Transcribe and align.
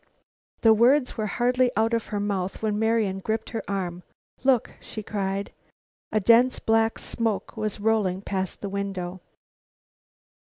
The 0.61 0.73
words 0.73 1.15
were 1.15 1.27
hardly 1.27 1.69
out 1.75 1.93
of 1.93 2.07
her 2.07 2.19
mouth 2.19 2.63
when 2.63 2.79
Marian 2.79 3.19
gripped 3.19 3.51
her 3.51 3.61
arm. 3.67 4.01
"Look!" 4.43 4.71
she 4.79 5.03
cried. 5.03 5.53
A 6.11 6.19
dense 6.19 6.57
black 6.57 6.97
smoke 6.97 7.55
was 7.55 7.79
rolling 7.79 8.23
past 8.23 8.61
the 8.61 8.69
window. 8.69 9.21